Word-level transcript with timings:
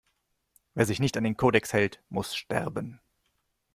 Wer 0.73 0.87
sich 0.87 0.99
nicht 0.99 1.15
an 1.15 1.23
den 1.23 1.37
Kodex 1.37 1.73
hält, 1.73 2.01
muss 2.09 2.35
sterben! 2.35 2.99